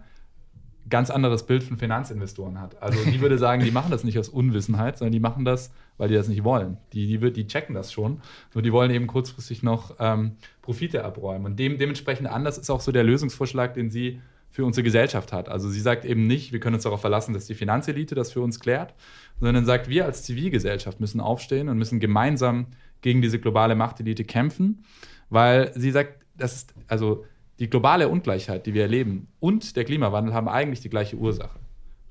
[0.90, 2.82] ganz anderes Bild von Finanzinvestoren hat.
[2.82, 6.08] Also die würde sagen, die machen das nicht aus Unwissenheit, sondern die machen das, weil
[6.08, 6.76] die das nicht wollen.
[6.92, 8.20] Die, die, die checken das schon.
[8.52, 11.46] Nur die wollen eben kurzfristig noch ähm, Profite abräumen.
[11.46, 15.48] Und dem, dementsprechend anders ist auch so der Lösungsvorschlag, den sie für unsere Gesellschaft hat.
[15.48, 18.42] Also sie sagt eben nicht, wir können uns darauf verlassen, dass die Finanzelite das für
[18.42, 18.92] uns klärt,
[19.40, 22.66] sondern sagt, wir als Zivilgesellschaft müssen aufstehen und müssen gemeinsam
[23.02, 24.84] gegen diese globale Machtelite kämpfen,
[25.28, 27.24] weil sie sagt, das ist also
[27.58, 31.60] die globale Ungleichheit, die wir erleben und der Klimawandel haben eigentlich die gleiche Ursache.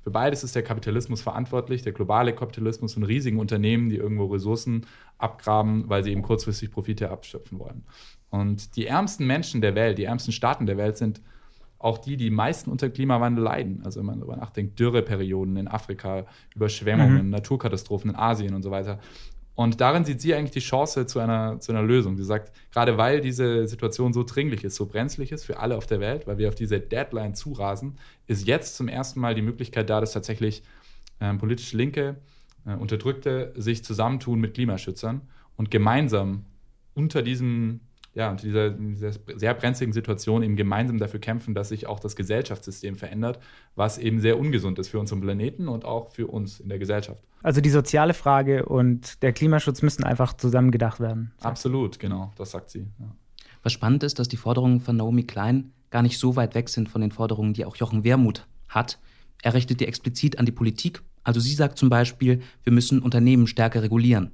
[0.04, 4.86] Für beides ist der Kapitalismus verantwortlich, der globale Kapitalismus und riesigen Unternehmen, die irgendwo Ressourcen
[5.18, 7.84] abgraben, weil sie eben kurzfristig Profite abschöpfen wollen.
[8.30, 11.22] Und die ärmsten Menschen der Welt, die ärmsten Staaten der Welt sind
[11.78, 13.82] auch die, die meisten unter Klimawandel leiden.
[13.84, 16.26] Also wenn man darüber nachdenkt, Dürreperioden in Afrika,
[16.56, 17.30] Überschwemmungen, mhm.
[17.30, 19.00] Naturkatastrophen in Asien und so weiter.
[19.62, 22.18] Und darin sieht sie eigentlich die Chance zu einer, zu einer Lösung.
[22.18, 25.86] Sie sagt, gerade weil diese Situation so dringlich ist, so brenzlig ist für alle auf
[25.86, 27.98] der Welt, weil wir auf diese Deadline zurasen,
[28.28, 30.64] ist jetzt zum ersten Mal die Möglichkeit da, dass tatsächlich
[31.20, 32.18] äh, politisch Linke,
[32.66, 35.22] äh, Unterdrückte sich zusammentun mit Klimaschützern
[35.58, 36.46] und gemeinsam
[36.94, 37.82] unter diesem
[38.14, 42.16] ja, und dieser, dieser sehr brenzligen Situation eben gemeinsam dafür kämpfen, dass sich auch das
[42.16, 43.40] Gesellschaftssystem verändert,
[43.76, 47.24] was eben sehr ungesund ist für unseren Planeten und auch für uns in der Gesellschaft.
[47.42, 51.32] Also die soziale Frage und der Klimaschutz müssen einfach zusammen gedacht werden.
[51.40, 52.88] Absolut, genau, das sagt sie.
[53.00, 53.16] Ja.
[53.64, 56.90] Was spannend ist, dass die Forderungen von Naomi Klein gar nicht so weit weg sind
[56.90, 59.00] von den Forderungen, die auch Jochen Wermuth hat.
[59.42, 61.02] Er richtet die explizit an die Politik.
[61.24, 64.32] Also sie sagt zum Beispiel, wir müssen Unternehmen stärker regulieren.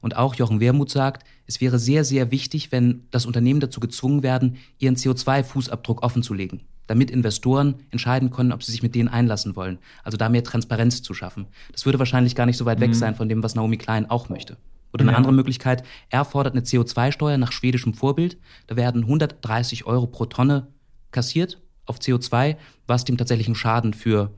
[0.00, 4.22] Und auch Jochen Wermuth sagt, es wäre sehr, sehr wichtig, wenn das Unternehmen dazu gezwungen
[4.22, 9.78] werden, ihren CO2-Fußabdruck offenzulegen, damit Investoren entscheiden können, ob sie sich mit denen einlassen wollen.
[10.02, 11.46] Also da mehr Transparenz zu schaffen.
[11.72, 12.84] Das würde wahrscheinlich gar nicht so weit mhm.
[12.84, 14.56] weg sein von dem, was Naomi Klein auch möchte.
[14.92, 15.16] Oder eine ja.
[15.16, 18.38] andere Möglichkeit, er fordert eine CO2-Steuer nach schwedischem Vorbild.
[18.66, 20.66] Da werden 130 Euro pro Tonne
[21.12, 24.32] kassiert auf CO2, was dem tatsächlichen Schaden für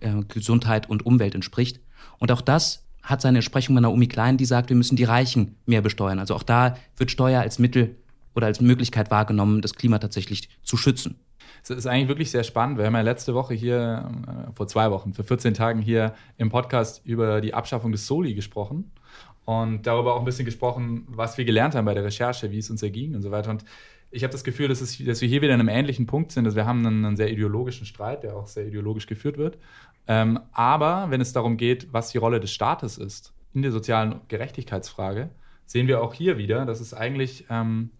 [0.00, 1.80] äh, Gesundheit und Umwelt entspricht.
[2.18, 5.56] Und auch das hat seine Entsprechung bei Naomi Klein, die sagt, wir müssen die Reichen
[5.64, 6.18] mehr besteuern.
[6.18, 7.96] Also auch da wird Steuer als Mittel
[8.34, 11.18] oder als Möglichkeit wahrgenommen, das Klima tatsächlich zu schützen.
[11.62, 12.76] Es ist eigentlich wirklich sehr spannend.
[12.76, 16.50] Wir haben ja letzte Woche hier, äh, vor zwei Wochen, für 14 Tagen hier im
[16.50, 18.92] Podcast über die Abschaffung des Soli gesprochen
[19.46, 22.68] und darüber auch ein bisschen gesprochen, was wir gelernt haben bei der Recherche, wie es
[22.68, 23.50] uns erging und so weiter.
[23.50, 23.64] Und
[24.10, 26.44] ich habe das Gefühl, dass, es, dass, wir hier wieder in einem ähnlichen Punkt sind.
[26.44, 29.58] Dass wir haben einen, einen sehr ideologischen Streit, der auch sehr ideologisch geführt wird.
[30.08, 34.20] Ähm, aber wenn es darum geht, was die Rolle des Staates ist in der sozialen
[34.28, 35.30] Gerechtigkeitsfrage,
[35.66, 37.90] sehen wir auch hier wieder, dass es eigentlich ähm,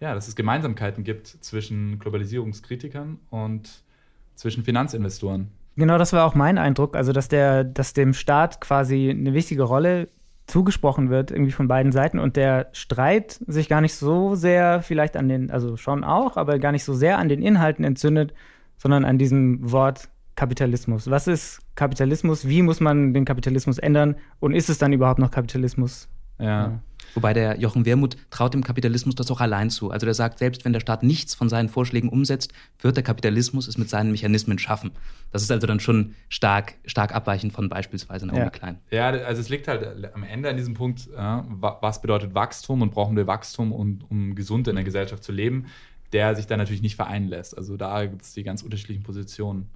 [0.00, 3.82] ja, dass es Gemeinsamkeiten gibt zwischen Globalisierungskritikern und
[4.34, 5.48] zwischen Finanzinvestoren.
[5.76, 6.96] Genau, das war auch mein Eindruck.
[6.96, 10.08] Also, dass, der, dass dem Staat quasi eine wichtige Rolle
[10.46, 15.16] zugesprochen wird, irgendwie von beiden Seiten und der Streit sich gar nicht so sehr vielleicht
[15.16, 18.34] an den, also schon auch, aber gar nicht so sehr an den Inhalten entzündet,
[18.76, 21.10] sondern an diesem Wort Kapitalismus.
[21.10, 22.48] Was ist Kapitalismus?
[22.48, 24.16] Wie muss man den Kapitalismus ändern?
[24.38, 26.08] Und ist es dann überhaupt noch Kapitalismus?
[26.38, 26.44] Ja.
[26.44, 26.80] ja.
[27.14, 29.90] Wobei der Jochen Wermuth traut dem Kapitalismus das auch allein zu.
[29.90, 33.66] Also der sagt, selbst wenn der Staat nichts von seinen Vorschlägen umsetzt, wird der Kapitalismus
[33.66, 34.92] es mit seinen Mechanismen schaffen.
[35.32, 38.50] Das ist also dann schon stark, stark abweichend von beispielsweise Naomi ja.
[38.50, 38.78] Klein.
[38.90, 43.16] Ja, also es liegt halt am Ende an diesem Punkt, was bedeutet Wachstum und brauchen
[43.16, 45.66] wir Wachstum, um, um gesund in der Gesellschaft zu leben,
[46.12, 47.56] der sich dann natürlich nicht vereinen lässt.
[47.56, 49.68] Also da gibt es die ganz unterschiedlichen Positionen.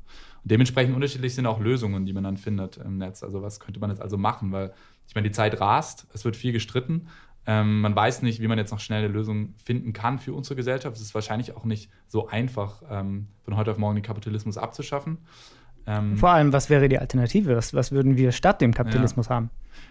[0.44, 3.22] Dementsprechend unterschiedlich sind auch Lösungen, die man dann findet im Netz.
[3.22, 4.52] Also was könnte man jetzt also machen?
[4.52, 4.72] Weil
[5.09, 7.09] ich meine, die Zeit rast, es wird viel gestritten.
[7.46, 10.57] Ähm, man weiß nicht, wie man jetzt noch schnell eine Lösung finden kann für unsere
[10.57, 10.96] Gesellschaft.
[10.96, 15.18] Es ist wahrscheinlich auch nicht so einfach, ähm, von heute auf morgen den Kapitalismus abzuschaffen.
[15.87, 17.57] Ähm, Vor allem, was wäre die Alternative?
[17.57, 19.35] Was, was würden wir statt dem Kapitalismus ja.
[19.35, 19.50] haben?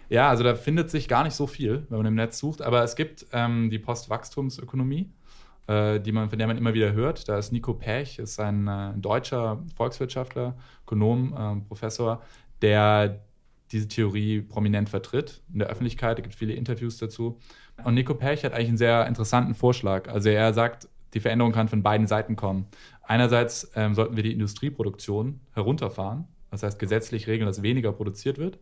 [0.09, 2.61] Ja, also da findet sich gar nicht so viel, wenn man im Netz sucht.
[2.61, 5.11] Aber es gibt ähm, die Postwachstumsökonomie,
[5.67, 7.27] äh, die man, von der man immer wieder hört.
[7.29, 12.21] Da ist Nico Pech, ist ein, äh, deutscher Volkswirtschaftler, Ökonom, äh, Professor,
[12.61, 13.21] der
[13.71, 16.19] diese Theorie prominent vertritt in der Öffentlichkeit.
[16.19, 17.39] Es gibt viele Interviews dazu.
[17.83, 20.07] Und Nico Pech hat eigentlich einen sehr interessanten Vorschlag.
[20.09, 22.67] Also er sagt, die Veränderung kann von beiden Seiten kommen.
[23.01, 28.59] Einerseits ähm, sollten wir die Industrieproduktion herunterfahren, das heißt gesetzlich regeln, dass weniger produziert wird,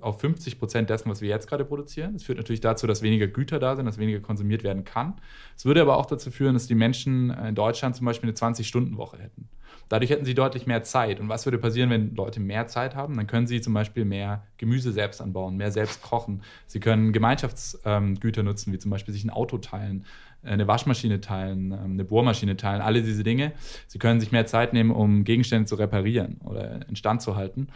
[0.00, 2.12] auf 50 Prozent dessen, was wir jetzt gerade produzieren.
[2.12, 5.14] Das führt natürlich dazu, dass weniger Güter da sind, dass weniger konsumiert werden kann.
[5.56, 9.18] Es würde aber auch dazu führen, dass die Menschen in Deutschland zum Beispiel eine 20-Stunden-Woche
[9.18, 9.48] hätten.
[9.88, 11.20] Dadurch hätten sie deutlich mehr Zeit.
[11.20, 13.16] Und was würde passieren, wenn Leute mehr Zeit haben?
[13.16, 16.42] Dann können sie zum Beispiel mehr Gemüse selbst anbauen, mehr selbst kochen.
[16.66, 20.04] Sie können Gemeinschaftsgüter ähm, nutzen, wie zum Beispiel sich ein Auto teilen,
[20.42, 23.52] eine Waschmaschine teilen, ähm, eine Bohrmaschine teilen, alle diese Dinge.
[23.86, 27.68] Sie können sich mehr Zeit nehmen, um Gegenstände zu reparieren oder instand zu halten.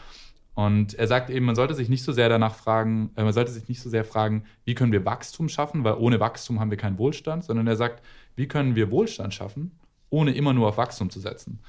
[0.55, 3.53] Und er sagt eben, man sollte sich nicht so sehr danach fragen, äh, man sollte
[3.53, 6.79] sich nicht so sehr fragen, wie können wir Wachstum schaffen, weil ohne Wachstum haben wir
[6.79, 8.03] keinen Wohlstand, sondern er sagt,
[8.37, 9.73] wie können wir Wohlstand schaffen,
[10.11, 11.61] ohne immer nur auf Wachstum zu setzen.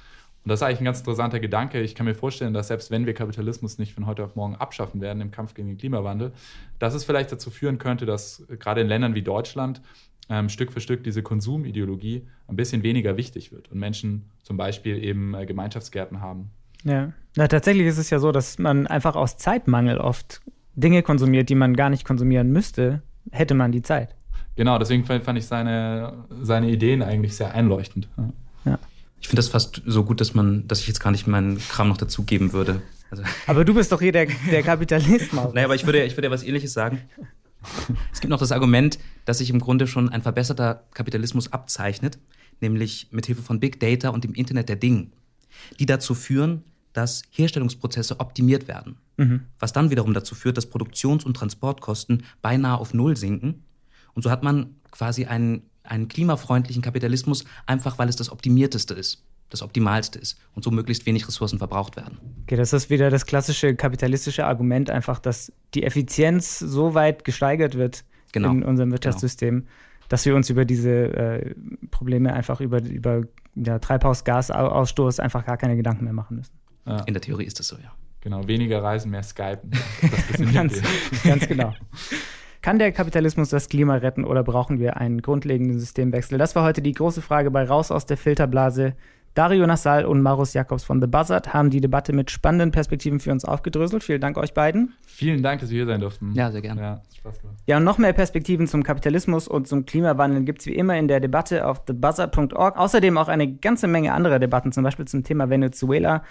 [0.44, 1.80] Und das ist eigentlich ein ganz interessanter Gedanke.
[1.80, 5.00] Ich kann mir vorstellen, dass selbst wenn wir Kapitalismus nicht von heute auf morgen abschaffen
[5.00, 6.32] werden im Kampf gegen den Klimawandel,
[6.80, 9.80] dass es vielleicht dazu führen könnte, dass gerade in Ländern wie Deutschland
[10.28, 15.02] ähm, Stück für Stück diese Konsumideologie ein bisschen weniger wichtig wird und Menschen zum Beispiel
[15.02, 16.50] eben äh, Gemeinschaftsgärten haben.
[16.84, 17.12] Ja.
[17.36, 20.42] Na, tatsächlich ist es ja so, dass man einfach aus Zeitmangel oft
[20.74, 24.14] Dinge konsumiert, die man gar nicht konsumieren müsste, hätte man die Zeit.
[24.56, 28.08] Genau, deswegen fand ich seine, seine Ideen eigentlich sehr einleuchtend.
[28.64, 28.78] Ja.
[29.20, 31.88] Ich finde das fast so gut, dass man, dass ich jetzt gar nicht meinen Kram
[31.88, 32.82] noch dazugeben würde.
[33.10, 35.52] Also aber du bist doch hier der, der Kapitalist, Maus.
[35.54, 37.00] naja, aber ich würde, ich würde ja was ähnliches sagen.
[38.12, 42.18] Es gibt noch das Argument, dass sich im Grunde schon ein verbesserter Kapitalismus abzeichnet,
[42.60, 45.06] nämlich mit Hilfe von Big Data und dem Internet der Dinge,
[45.78, 48.96] die dazu führen, dass Herstellungsprozesse optimiert werden.
[49.16, 49.42] Mhm.
[49.58, 53.64] Was dann wiederum dazu führt, dass Produktions- und Transportkosten beinahe auf Null sinken.
[54.14, 59.24] Und so hat man quasi einen einen klimafreundlichen Kapitalismus, einfach weil es das Optimierteste ist,
[59.50, 62.18] das Optimalste ist und so möglichst wenig Ressourcen verbraucht werden.
[62.42, 67.74] Okay, das ist wieder das klassische kapitalistische Argument, einfach, dass die Effizienz so weit gesteigert
[67.74, 68.50] wird genau.
[68.50, 68.94] in unserem genau.
[68.94, 69.70] Wirtschaftssystem, genau.
[70.08, 71.54] dass wir uns über diese äh,
[71.90, 73.22] Probleme einfach über, über
[73.54, 76.52] ja, Treibhausgasausstoß einfach gar keine Gedanken mehr machen müssen.
[76.86, 77.00] Ja.
[77.06, 77.92] In der Theorie ist das so, ja.
[78.20, 79.72] Genau, weniger Reisen, mehr Skypen.
[80.54, 80.80] ganz,
[81.24, 81.74] ganz genau.
[82.62, 86.38] Kann der Kapitalismus das Klima retten oder brauchen wir einen grundlegenden Systemwechsel?
[86.38, 88.94] Das war heute die große Frage bei Raus aus der Filterblase.
[89.34, 93.32] Dario Nassal und Marus Jakobs von The Buzzard haben die Debatte mit spannenden Perspektiven für
[93.32, 94.04] uns aufgedröselt.
[94.04, 94.92] Vielen Dank euch beiden.
[95.06, 96.34] Vielen Dank, dass wir hier sein durften.
[96.34, 96.80] Ja, sehr gerne.
[96.82, 97.56] Ja, Spaß gemacht.
[97.66, 101.08] Ja, und noch mehr Perspektiven zum Kapitalismus und zum Klimawandel gibt es wie immer in
[101.08, 102.76] der Debatte auf thebuzzard.org.
[102.76, 106.22] Außerdem auch eine ganze Menge anderer Debatten, zum Beispiel zum Thema Venezuela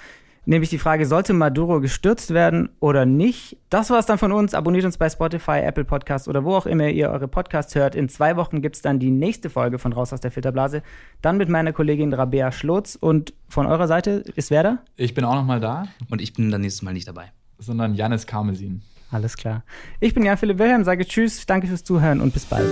[0.46, 3.58] nämlich die Frage, sollte Maduro gestürzt werden oder nicht?
[3.70, 4.54] Das war es dann von uns.
[4.54, 7.96] Abonniert uns bei Spotify, Apple Podcasts oder wo auch immer ihr eure Podcasts hört.
[7.96, 10.84] In zwei Wochen gibt es dann die nächste Folge von Raus aus der Filterblase.
[11.22, 12.96] Dann mit meiner Kollegin Rabea Schlotz.
[12.96, 14.78] Und von eurer Seite ist wer da?
[14.96, 15.86] Ich bin auch noch mal da.
[16.10, 17.32] Und ich bin dann nächstes Mal nicht dabei.
[17.58, 18.82] Sondern Janis Karmesin.
[19.12, 19.64] Alles klar.
[20.00, 22.66] Ich bin Jan-Philipp Wilhelm, sage Tschüss, danke fürs Zuhören und bis bald.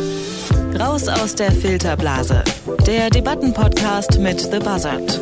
[0.79, 2.43] Raus aus der Filterblase.
[2.87, 5.19] Der Debattenpodcast mit The Buzzard.